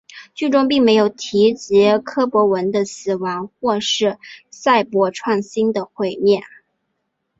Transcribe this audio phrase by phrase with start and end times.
[0.33, 4.17] 剧中并没有提及柯博文的死亡或是
[4.49, 6.41] 赛博创星的毁灭。